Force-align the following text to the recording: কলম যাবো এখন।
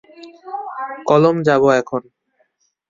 কলম 1.07 1.35
যাবো 1.47 1.67
এখন। 1.71 2.01